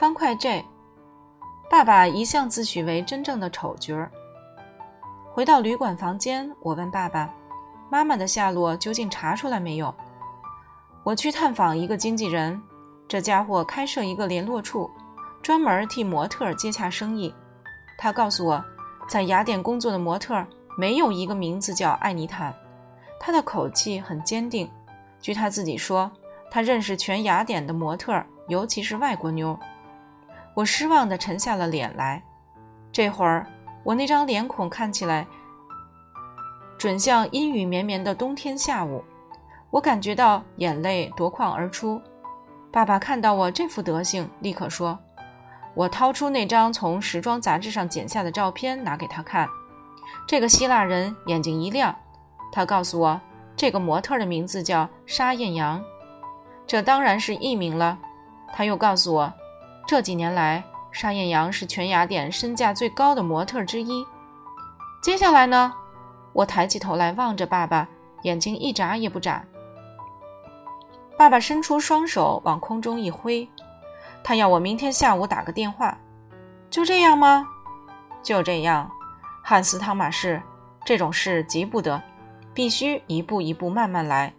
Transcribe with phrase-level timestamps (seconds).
[0.00, 0.64] 方块 J，
[1.68, 4.10] 爸爸一向自诩为真正的丑角儿。
[5.30, 7.30] 回到旅馆房间，我问爸爸
[7.92, 9.94] ：“妈妈的下落究竟查出来没有？”
[11.04, 12.58] 我去探访一个经纪人，
[13.06, 14.90] 这家伙开设一个联络处，
[15.42, 17.34] 专门替模特接洽生意。
[17.98, 18.64] 他告诉我，
[19.06, 20.42] 在雅典工作的模特
[20.78, 22.50] 没有一个名字叫艾妮塔。
[23.18, 24.66] 他的口气很坚定。
[25.20, 26.10] 据他自己说，
[26.50, 29.54] 他认识全雅典的模特，尤其是外国妞。
[30.54, 32.22] 我失望地沉下了脸来。
[32.92, 33.46] 这会儿，
[33.84, 35.26] 我那张脸孔看起来
[36.76, 39.04] 准像阴雨绵绵的冬天下午。
[39.70, 42.00] 我感觉到眼泪夺眶而出。
[42.72, 44.98] 爸爸看到我这副德行，立刻说
[45.74, 49.48] ：“我掏出那张从时装杂志上剪下的照片，拿给他看。
[50.26, 51.94] 这个希腊人眼睛一亮，
[52.50, 53.20] 他告诉我，
[53.56, 55.80] 这个模特的名字叫沙艳阳，
[56.66, 57.98] 这当然是艺名了。
[58.52, 59.32] 他又告诉我，
[59.90, 64.06] 这几年来，沙艳阳是全雅典身价最高的模特之一。
[65.02, 65.74] 接下来呢？
[66.32, 67.88] 我抬起头来望着爸爸，
[68.22, 69.44] 眼睛一眨也不眨。
[71.18, 73.48] 爸爸伸出双手往空中一挥，
[74.22, 75.98] 他要我明天下午打个电话。
[76.70, 77.44] 就这样吗？
[78.22, 78.88] 就这样，
[79.42, 80.40] 汉斯·汤马士，
[80.84, 82.00] 这种事急不得，
[82.54, 84.32] 必须一步一步慢慢来。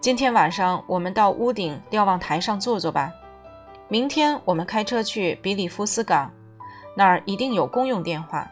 [0.00, 3.10] 今天晚上我们到屋顶瞭望台上坐坐吧。
[3.88, 6.30] 明天我们开车去比里夫斯港，
[6.96, 8.50] 那儿一定有公用电话。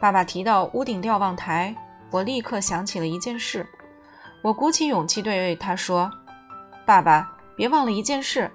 [0.00, 1.74] 爸爸提到屋顶瞭望台，
[2.10, 3.66] 我立刻想起了一件事。
[4.42, 6.10] 我鼓起勇气对他说
[6.86, 8.50] ：“爸爸，别忘了一件事。”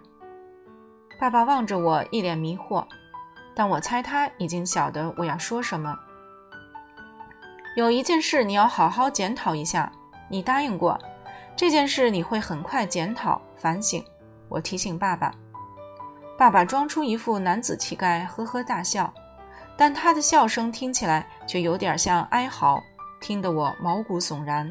[1.19, 2.83] 爸爸望着我，一脸迷惑，
[3.53, 5.95] 但我猜他已经晓得我要说什么。
[7.75, 9.91] 有一件事你要好好检讨一下，
[10.29, 10.97] 你答应过，
[11.55, 14.03] 这件事你会很快检讨反省。
[14.49, 15.33] 我提醒爸爸。
[16.37, 19.13] 爸爸装出一副男子气概，呵呵大笑，
[19.77, 22.81] 但他的笑声听起来却有点像哀嚎，
[23.21, 24.69] 听得我毛骨悚然。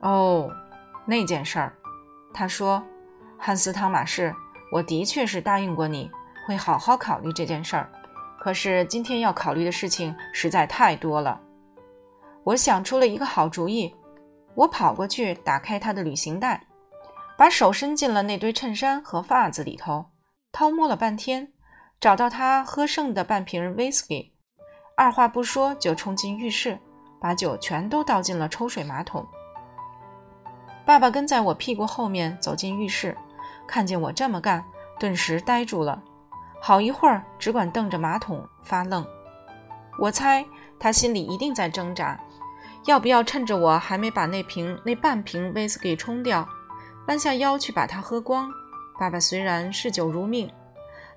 [0.00, 0.50] 哦，
[1.04, 1.74] 那件事儿，
[2.32, 2.82] 他说
[3.38, 4.34] ：“汉斯·汤马士，
[4.72, 6.10] 我的确是答应过你
[6.46, 7.92] 会好好考虑这件事儿，
[8.40, 11.38] 可是今天要考虑的事情实在太多了。”
[12.42, 13.94] 我想出了一个好主意，
[14.54, 16.66] 我跑过去打开他的旅行袋，
[17.36, 20.06] 把手伸进了那堆衬衫和袜子里头，
[20.52, 21.52] 掏摸了半天，
[22.00, 24.32] 找到他喝剩的半瓶威士忌，
[24.96, 26.78] 二话不说就冲进浴室，
[27.20, 29.26] 把酒全都倒进了抽水马桶。
[30.84, 33.16] 爸爸跟在我屁股后面走进浴室，
[33.66, 34.64] 看见我这么干，
[34.98, 36.02] 顿时呆住了，
[36.60, 39.06] 好一会儿只管瞪着马桶发愣。
[39.98, 40.44] 我猜
[40.78, 42.18] 他心里一定在挣扎，
[42.86, 46.48] 要不要趁着我还没把那瓶那半瓶威士忌冲掉，
[47.08, 48.50] 弯下腰去把它喝光。
[48.98, 50.50] 爸爸虽然嗜酒如命，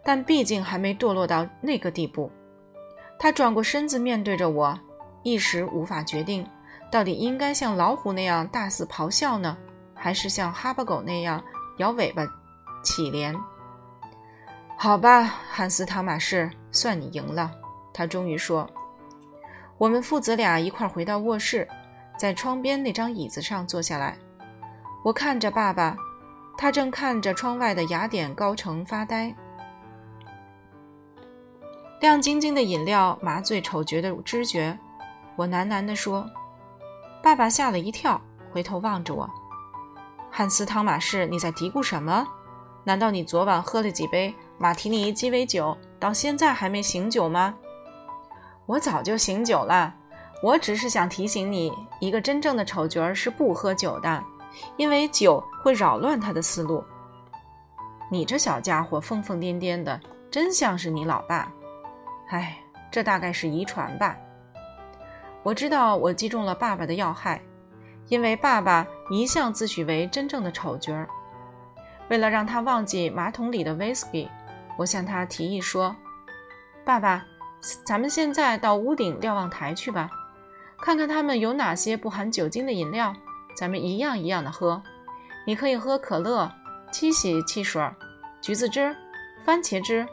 [0.04, 2.32] 但毕竟还没堕落到那个地步。
[3.18, 4.78] 他转过身子面对着我，
[5.24, 6.46] 一时无法决定。
[6.92, 9.58] 到底应该像老虎那样大肆咆哮呢，
[9.96, 11.44] 还是像哈巴狗那样
[11.78, 12.24] 摇尾巴
[12.84, 13.36] 乞怜？
[14.78, 17.52] 好吧，汉斯·汤马士，算你赢了。
[17.94, 18.70] 他终于说
[19.84, 21.68] ：“我们父子俩一块回到卧室，
[22.18, 24.18] 在窗边那张椅子上坐下来。
[25.04, 25.98] 我看着爸爸，
[26.58, 29.36] 他正看着窗外的雅典高城发呆。
[32.00, 34.80] 亮晶晶的饮料麻醉丑角的知觉。
[35.36, 36.26] 我喃喃地说。”
[37.22, 38.22] 爸爸吓了一跳，
[38.54, 39.30] 回头望着我。
[40.32, 42.26] 汉斯·汤马士，你在嘀咕什么？
[42.86, 47.56] 难道你昨晚喝了几杯马提尼鸡尾酒，到现在还没醒酒吗？
[48.74, 49.94] 我早就醒酒了。
[50.42, 54.24] 我只是想提醒你，一个真正的丑角是不喝酒的，
[54.78, 56.84] 因为酒会扰乱他的思路。
[58.10, 60.02] 你这小家伙疯疯癫癫的，
[60.32, 61.52] 真像是你老爸。
[62.30, 62.58] 唉，
[62.90, 64.18] 这大概是遗传吧。
[65.44, 67.40] 我知道我击中了爸爸的要害，
[68.08, 71.08] 因为爸爸一向自诩为真正的丑角儿。
[72.10, 74.28] 为了让他忘记马桶里的威士忌，
[74.80, 75.96] 我向他提议说
[76.84, 77.24] ：“爸爸，
[77.86, 80.10] 咱们现在到屋顶瞭望台去吧，
[80.80, 83.14] 看看他们有哪些不含酒精的饮料，
[83.56, 84.82] 咱们一样一样的喝。
[85.48, 86.52] 你可以喝可乐、
[86.92, 87.82] 七喜汽水、
[88.42, 88.96] 橘子汁、
[89.46, 90.06] 番茄汁、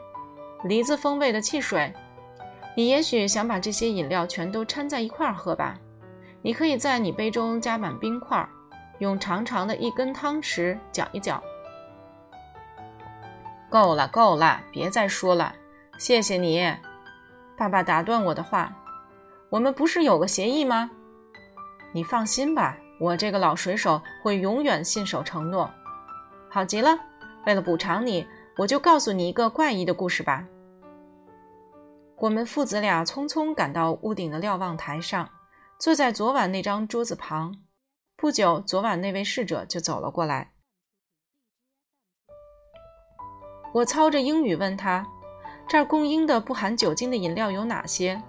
[0.63, 1.93] 梨子风味的汽水。”
[2.73, 5.77] 你也许想把这些饮料全都掺在一块儿喝吧？
[6.41, 8.47] 你可以在你杯中加满冰块，
[8.99, 11.43] 用长长的一根汤匙搅一搅。
[13.69, 15.53] 够了，够了，别再说了。
[15.97, 16.65] 谢谢你，
[17.61, 18.75] 爸爸打断我的话。
[19.51, 20.89] 我们不是有个协议吗？
[21.93, 25.69] 你放心吧，我这个老水手会永远信守承诺。
[26.49, 26.97] 好极了，
[27.45, 28.25] 为了补偿你，
[28.57, 30.43] 我就告诉你一个怪异的故事吧。
[32.17, 35.29] 我们父子俩匆匆赶到屋顶的瞭望台上，
[35.77, 37.53] 坐在昨晚那张桌子旁。
[38.17, 40.53] 不久，昨晚那位侍者就走了过来。
[43.75, 45.05] 我操着英语问他
[45.71, 48.21] ：“这儿供应的不含酒精的饮料有哪些？”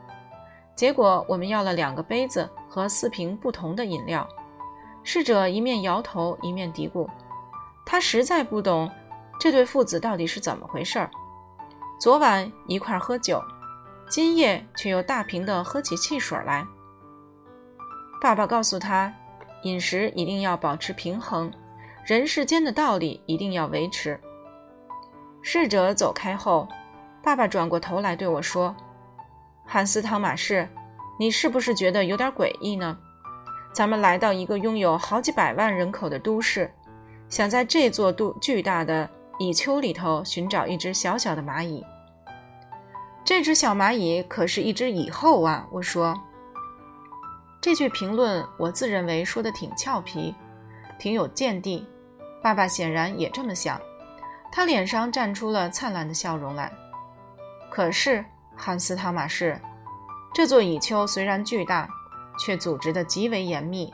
[0.76, 4.24] 结果我们要了两个杯子和四瓶不同的饮料。
[5.02, 7.04] 侍者一面摇头，一面嘀咕
[7.84, 8.88] ：“他实在不懂
[9.40, 11.10] 这对父子到底是怎么回事儿。
[12.00, 13.42] 昨晚一块喝酒。”
[14.08, 16.64] 今夜却又大瓶的喝起汽水来。
[18.20, 19.12] 爸爸告诉他，
[19.62, 21.50] 饮食一定要保持平衡，
[22.04, 24.20] 人世间的道理一定要维持。
[25.40, 26.68] 侍者走开后，
[27.22, 28.74] 爸爸转过头来对我说
[29.64, 30.68] ：“汉斯·汤马士，
[31.18, 32.98] 你是不是觉得有点诡异呢？
[33.72, 36.70] 咱们来到一个拥有好几百万人口的都市，
[37.28, 39.08] 想在这座都巨大的
[39.38, 41.84] 蚁丘里头寻找一只小小的蚂蚁。”
[43.24, 45.64] 这只小蚂蚁可是一只蚁后啊！
[45.70, 46.20] 我说，
[47.60, 50.34] 这句评论我自认为说的挺俏皮，
[50.98, 51.86] 挺有见地。
[52.42, 53.80] 爸爸显然也这么想，
[54.50, 56.72] 他脸上绽出了灿烂的笑容来。
[57.74, 58.22] 可是，
[58.54, 59.58] 汉斯·汤马士，
[60.34, 61.88] 这座蚁丘虽然巨大，
[62.38, 63.90] 却组织得极为严密。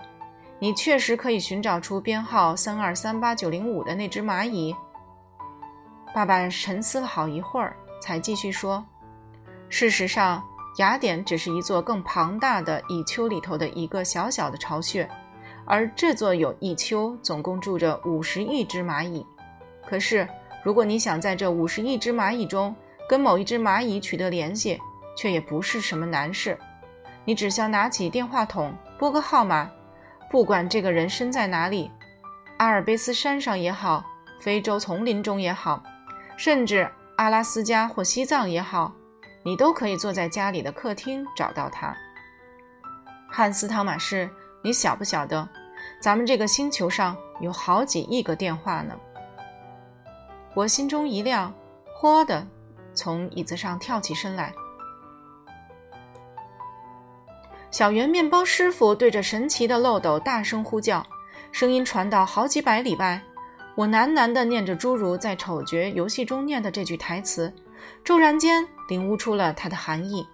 [0.58, 4.74] 你确实可以寻找出编号三二三八九零五的那只蚂蚁。
[6.12, 8.84] 爸爸沉思了好一会儿，才继续说。
[9.68, 10.42] 事实上，
[10.78, 15.08] 雅典只是一座更庞大的蚁丘里头的一个小小的巢穴，
[15.64, 19.24] 而这座有蚁丘总共住着五十亿只蚂蚁。
[19.86, 20.28] 可是，
[20.64, 22.74] 如果你想在这五十亿只蚂蚁中
[23.08, 24.78] 跟某一只蚂蚁取得联系，
[25.16, 26.58] 却也不是什么难事。
[27.24, 29.70] 你只需拿起电话筒拨个号码，
[30.30, 31.90] 不管这个人身在哪里，
[32.58, 34.04] 阿尔卑斯山上也好，
[34.40, 35.82] 非洲丛林中也好，
[36.36, 38.92] 甚至阿拉斯加或西藏也好。
[39.44, 41.96] 你都可以坐在家里的客厅找到他，
[43.30, 44.28] 汉斯·汤马士，
[44.62, 45.48] 你晓不晓得，
[46.02, 48.94] 咱们这个星球上有好几亿个电话呢？
[50.54, 51.54] 我心中一亮，
[51.94, 52.46] 豁的
[52.98, 54.52] 从椅子上跳起身来。
[57.70, 61.06] 小圆面包师傅对着神奇的漏斗大声呼叫，
[61.52, 63.22] 声音传到好几百里外。
[63.76, 67.54] 我喃喃地念着诸如在丑角游戏中念的这句台词。
[68.02, 70.26] 骤然间领悟出了它的含义，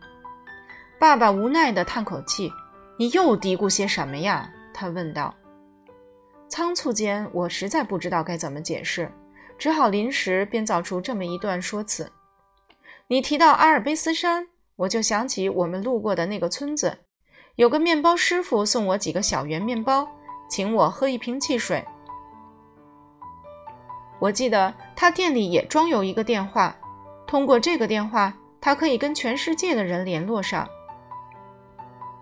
[0.99, 2.51] 爸爸无奈地叹口气
[2.97, 5.35] ：“你又嘀咕些什么呀？”他问道。
[6.49, 9.13] 仓促间，我实在不知道该怎么解释，
[9.59, 12.11] 只好临时编造出这么一段说辞
[13.09, 16.99] ：“你提到阿尔卑斯山，我就想起我们路过的那个村子，
[17.57, 20.09] 有个面包师傅送我几个小圆面包，
[20.49, 21.85] 请我喝一瓶汽水。
[24.21, 26.75] 我记得他店里也装有一个电话。”
[27.27, 30.69] 通过这个电话，他可以跟全世界的人联络上。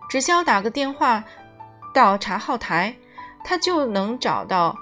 [0.08, 1.22] 只需要打个电话
[1.92, 2.94] 到查号台，
[3.44, 4.74] 他就能找到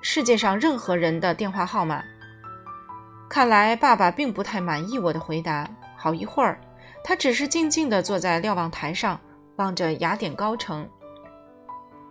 [0.00, 2.02] 世界上任何人的电话号码。
[3.32, 5.66] 看来爸爸并不太满意我的回答。
[5.96, 6.60] 好一会儿，
[7.02, 9.18] 他只是静静地坐在瞭望台上，
[9.56, 10.86] 望着雅典高城。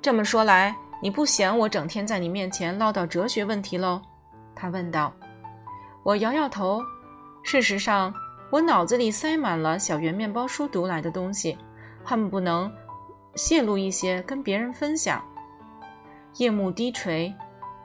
[0.02, 4.02] 这么说来，你不嫌我整天在你面前唠叨哲学问题喽？
[4.56, 5.14] 他问道。
[6.02, 6.82] 我摇摇头。
[7.44, 8.12] 事实上，
[8.50, 11.56] 我脑子里塞满了小圆面包书读来的东西，
[12.04, 12.72] 恨不能
[13.36, 15.24] 泄露一些跟别人分享。
[16.38, 17.32] 夜幕低垂，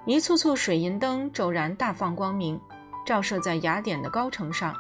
[0.07, 2.59] 一簇簇水银灯骤然大放光明，
[3.07, 4.75] 照射在雅典的高城上。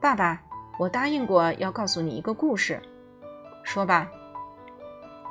[0.00, 0.40] 爸爸，
[0.78, 2.80] 我答应过要告诉你一个故事，
[3.62, 4.08] 说吧。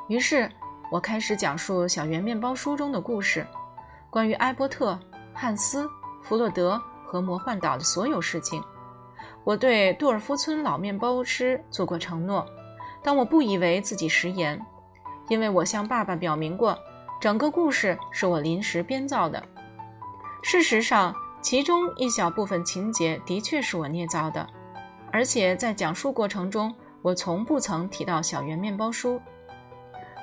[0.07, 0.47] 于是
[0.91, 3.47] 我开始讲述小圆面包书中的故事，
[4.11, 4.99] 关于埃伯特、
[5.33, 5.89] 汉斯、
[6.21, 6.79] 弗洛德。
[7.07, 8.61] 和魔幻岛的所有事情，
[9.43, 12.43] 我对杜尔夫村老面包师做过承诺，
[13.03, 14.59] 但我不以为自己食言，
[15.29, 16.77] 因为我向爸爸表明过，
[17.21, 19.41] 整个故事是我临时编造的。
[20.41, 24.49] 事实上，其中一小部分情节的确是我捏造的，
[25.11, 26.73] 而且在讲述过程中，
[27.03, 29.21] 我从不曾提到小圆面包叔。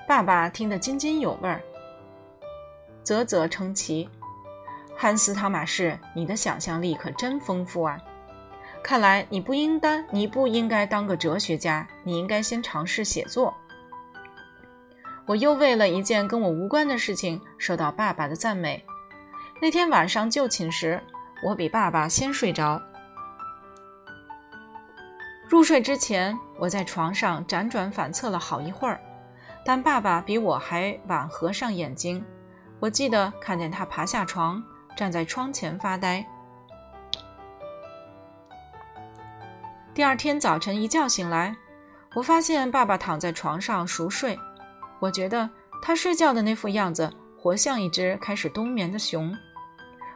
[0.09, 1.63] 爸爸听得津津有味儿，
[3.05, 4.09] 啧啧称奇。
[4.97, 7.97] 汉斯·汤马士，你的想象力可真丰富啊！
[8.83, 13.55] 看来你不应当，你不应该当个哲学家，你应该先尝试写作。
[15.25, 18.85] 我又为了一件跟我无关的事情受到爸爸的赞美。
[19.61, 21.01] 那天晚上就寝时，
[21.43, 22.81] 我比爸爸先睡着。
[25.49, 29.01] 入睡之前，我在床上辗转反侧了好一会儿，
[29.65, 32.25] 但爸爸比我还晚合上眼睛。
[32.81, 34.63] 我记得看见他爬下床。
[34.95, 36.23] 站在窗前发呆。
[39.95, 41.57] 第二天早晨一觉醒来，
[42.15, 44.39] 我发现爸爸躺在床上熟睡。
[45.01, 45.49] 我觉得
[45.81, 49.35] 他睡觉的那副样子，活像一只开始冬眠的熊。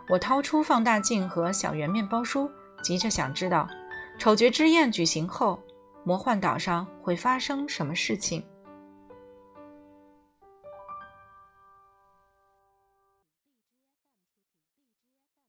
[0.08, 2.50] 我掏出放大镜和小圆面包书，
[2.82, 3.68] 急着想知道，
[4.18, 5.60] 丑角之宴举行后，
[6.04, 8.44] 魔幻岛上会发生什么事情。